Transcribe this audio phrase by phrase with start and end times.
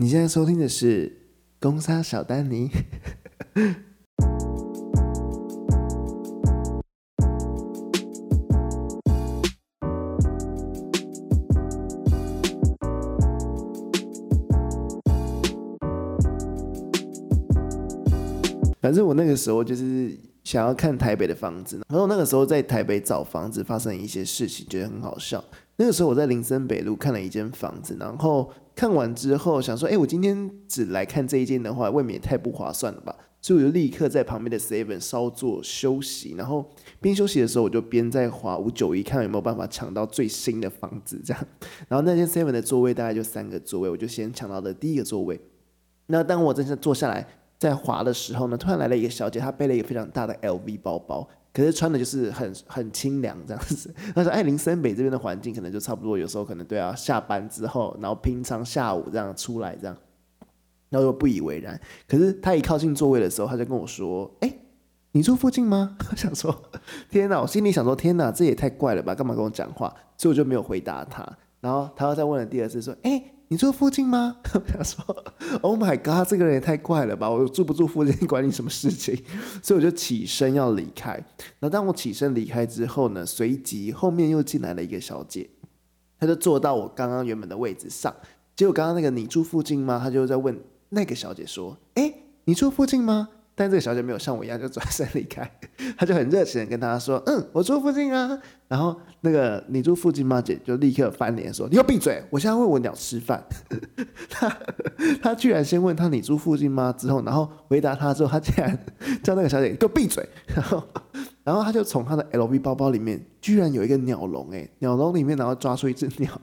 [0.00, 1.08] 你现在收听的是
[1.58, 2.68] 《公沙小丹尼》。
[18.80, 25.42] 反正我那个时候就是想要看台北的房子，然后那个时候在台北找房子，发生一些事情，觉得很好笑。
[25.74, 28.48] 那个时候我在林森北路看了一间房子，然后
[28.78, 33.12] 看完之后想说，哎，我今天只来看这一间的话，未免也太不划算了吧？
[33.42, 36.64] 所以我就立刻在旁边的 Seven 稍作休息，然后
[37.00, 41.46] 边休息的时候，我就边在划五九一，看有没有办法抢到最新的房子这样。
[41.88, 45.40] 然后那间 Seven 的座位大概就三个座位，我就先抢到了第一个座位。
[46.06, 47.26] 那当我真正坐下来。
[47.58, 53.92] 在滑的时候呢，突然来了一个小姐，她背了一个非常大的 LV 包包，可是穿的就是很很清凉这样子。
[54.14, 59.96] 他说：“哎，林森北这边的环境可能就差不多，有时候可能对啊，下班之后，然后平常下午这样出来这样。”
[60.88, 61.78] 然后又不以为然。
[62.06, 64.54] 可是他一靠近座位的时候，他就跟我说：“哎，
[65.10, 66.62] 你住附近吗？”我想说
[67.10, 69.16] ：“天哪！”我心里想说：“天哪，这也太怪了吧？
[69.16, 71.26] 干嘛跟我讲话？”所以我就没有回答他。
[71.60, 74.36] 然后他又再问了第二次，说：“哎。”你住附近吗？
[74.44, 75.02] 他说
[75.62, 77.30] ：“Oh my god，这个人也太怪了吧！
[77.30, 79.18] 我住不住附近管你什么事情？”
[79.62, 81.18] 所以我就起身要离开。
[81.60, 85.48] 那当我起身离开之后呢，随即后面又进来了一个小姐，
[86.20, 88.14] 她就坐到我刚刚原本的位置上。
[88.54, 89.98] 结果刚刚那个你住附近吗？
[90.02, 90.60] 他就在问
[90.90, 92.12] 那个小姐说：“哎，
[92.44, 95.50] 你住附近吗？”但这个小姐没有像我一样就转身离开，
[95.98, 100.40] 她就很热情的跟他说：“嗯，我住附近啊。”然后那个你住附近吗？
[100.40, 102.22] 姐就立刻翻脸说：“你要闭嘴！
[102.30, 103.42] 我现在喂我鸟吃饭。
[104.30, 104.56] ”他
[105.20, 106.94] 他居然先问他你住附近吗？
[106.96, 108.78] 之后然后回答他之后，他竟然
[109.24, 110.24] 叫那个小姐给我闭嘴。
[110.54, 110.84] 然后
[111.42, 116.40] 然后他就从他的 LV 包包里面居然有一个鸟笼，哎，鸟笼里面然后抓出一只鸟，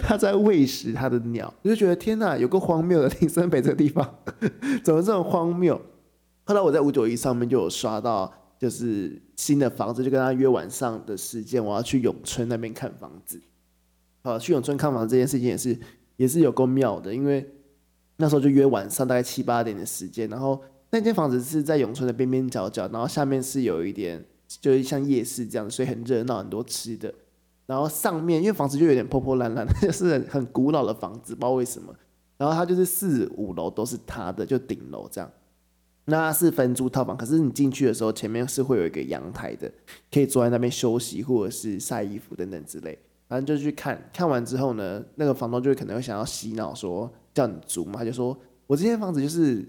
[0.00, 4.08] 他在喂食他的鸟，就觉得天哪，有个荒谬的林森北这个地方
[4.82, 5.78] 怎么这么荒谬？
[6.48, 13.38] 后来我在五九一上面就有刷到，就是新的房子，就跟他约晚上的时间，我要去永春那边看房子。
[14.22, 15.78] 好，去永春看房这件事情也是
[16.16, 17.46] 也是有够妙的，因为
[18.16, 20.58] 那时候就约晚上大概七八点的时间，然后
[20.90, 27.12] 那间房子是在永春的边边角角，然后下面是有一点就是像夜市这样，所以很热闹，很多吃的。
[27.66, 31.94] 然后上面因为房子就有点破破烂烂，就是很古老的房子，不知道为什么。
[32.38, 35.30] 然后它就是四五楼都是他的，就顶楼这样。
[36.10, 39.70] 那是分租套房，可是你进去的时候，前面是会有一个阳台的，
[40.10, 42.98] 可以坐在那边休息或者是晒衣服等等之类。
[43.28, 48.34] 反正就去看看完之后呢，那个房东就可能会想要洗脑说叫你租嘛，他就说
[48.66, 49.62] 我这间房子就是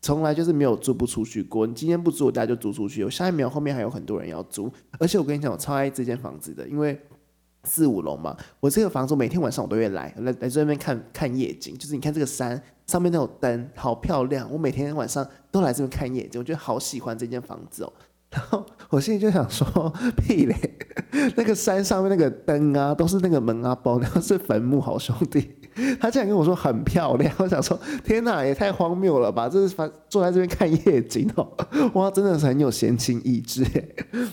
[0.00, 3.02] 从来就是没有租不出去过，你今天不租，我大家就租出去。
[3.02, 4.70] 我下一秒后面还有很多人要租，
[5.00, 6.98] 而且我跟你讲，我超爱这间房子的，因为。
[7.64, 17.92] 四五楼嘛，我这个房子每天晚上我都会来来来这边看看夜景，就是你看这个山上面那种灯好漂亮，我每天晚上都来这边看夜景，我觉得好喜欢这间房子哦。
[18.32, 20.56] 然后我心里就想说， 屁嘞，
[21.36, 25.54] 那个山上面那个灯啊，都是那个门啊包，然后是坟墓，好兄弟。
[26.00, 29.48] 他竟然跟我说很漂亮，我想说天哪，也太荒谬了吧！
[29.48, 31.48] 这是反坐在这边看夜景哦，
[31.94, 33.64] 哇，真的是很有闲情逸致。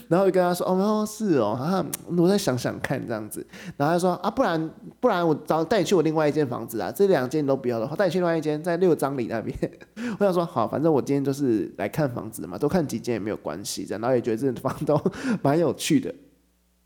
[0.07, 1.85] 然后就跟他说哦，是哦，哈，
[2.17, 3.45] 我再想想看这样子。
[3.77, 9.57] 然后他说啊，不然不然我找带你去我另外一间房子啊，这两间都不要的话，带你去另外一间在六张里那边。
[10.19, 13.85] 我想说好，反正我今天就是来看房子嘛，多看几间也没有关系。
[13.85, 14.99] 这样，然后也觉得这房东
[15.41, 16.13] 蛮有趣的，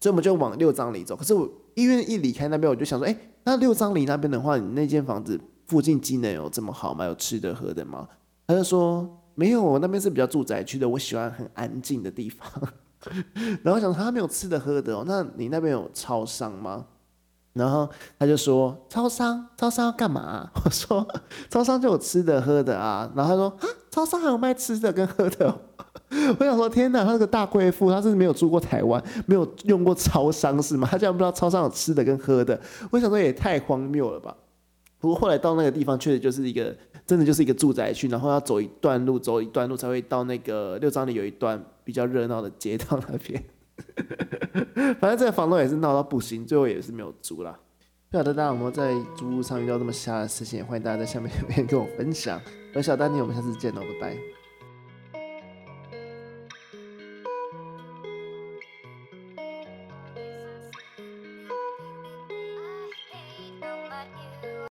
[0.03, 1.16] 所以我们就往六张里走。
[1.16, 3.18] 可是我因为一离开那边，我就想说，哎。
[3.46, 7.06] 那六张里那边的话，你那间房子附近机能有这么好吗？
[7.06, 8.08] 有吃的喝的吗？
[8.47, 9.06] 他就说
[9.36, 12.50] 没有，我那边是比较住宅区的，我喜欢很安静的地方。
[13.63, 16.86] 然后想他没有吃的喝的哦，那你那边有超商吗？
[17.53, 20.50] 然后他就说超商，超商要干嘛？
[20.63, 21.06] 我说
[21.50, 23.12] 超商就有吃的喝的啊。
[23.16, 25.53] 然后他说啊，超商还有卖吃的跟喝的。
[26.40, 30.88] 我想说，天哪，他是个大贵妇，他是没有住过台湾，没有用过超商是吗？
[30.90, 32.59] 他竟然不知道超商有吃的跟喝的。
[32.91, 34.35] 我想说，也太荒谬了吧。
[35.00, 36.75] 不过后来到那个地方，确实就是一个
[37.06, 43.44] 真的就是一个住宅区，然后要走一段路，走一段路才会到那个六张里有一段比较热闹的街道那边。
[45.00, 47.57] 反正这个房东也是闹到不行，最后也是没有租啦。
[48.09, 50.59] 不晓得大家有没有在租屋上遇到这么瞎的事情？
[50.59, 52.39] 也欢迎大家在下面留言跟我分享。
[52.74, 54.43] 我是小丹尼，我们下次见喽，拜拜。